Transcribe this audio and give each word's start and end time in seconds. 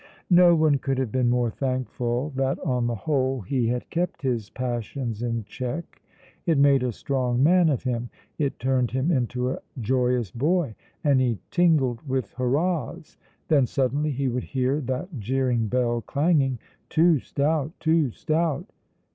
No 0.31 0.55
one 0.55 0.79
could 0.79 0.97
have 0.97 1.11
been 1.11 1.29
more 1.29 1.51
thankful 1.51 2.31
that 2.31 2.57
on 2.61 2.87
the 2.87 2.95
whole 2.95 3.41
he 3.41 3.67
had 3.67 3.87
kept 3.91 4.23
his 4.23 4.49
passions 4.49 5.21
in 5.21 5.43
check. 5.43 6.01
It 6.47 6.57
made 6.57 6.81
a 6.81 6.91
strong 6.91 7.43
man 7.43 7.69
of 7.69 7.83
him. 7.83 8.09
It 8.39 8.57
turned 8.57 8.89
him 8.89 9.11
into 9.11 9.51
a 9.51 9.59
joyous 9.79 10.31
boy, 10.31 10.73
and 11.03 11.21
he 11.21 11.37
tingled 11.51 12.01
with 12.09 12.33
hurrahs. 12.33 13.17
Then 13.47 13.67
suddenly 13.67 14.09
he 14.09 14.27
would 14.27 14.43
hear 14.45 14.81
that 14.81 15.19
jeering 15.19 15.67
bell 15.67 16.01
clanging, 16.01 16.57
"Too 16.89 17.19
stout, 17.19 17.69
too 17.79 18.09
stout." 18.09 18.65